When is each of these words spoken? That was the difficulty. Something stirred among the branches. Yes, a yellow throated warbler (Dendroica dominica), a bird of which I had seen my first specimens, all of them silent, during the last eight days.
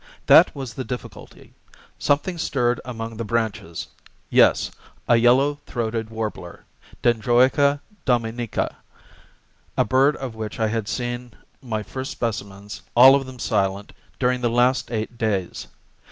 That 0.25 0.55
was 0.55 0.73
the 0.73 0.83
difficulty. 0.83 1.53
Something 1.99 2.39
stirred 2.39 2.81
among 2.83 3.17
the 3.17 3.23
branches. 3.23 3.87
Yes, 4.31 4.71
a 5.07 5.15
yellow 5.17 5.59
throated 5.67 6.09
warbler 6.09 6.65
(Dendroica 7.03 7.81
dominica), 8.03 8.77
a 9.77 9.85
bird 9.85 10.15
of 10.15 10.33
which 10.33 10.59
I 10.59 10.69
had 10.69 10.87
seen 10.87 11.33
my 11.61 11.83
first 11.83 12.09
specimens, 12.11 12.81
all 12.95 13.13
of 13.13 13.27
them 13.27 13.37
silent, 13.37 13.93
during 14.17 14.41
the 14.41 14.49
last 14.49 14.89
eight 14.91 15.19
days. 15.19 15.67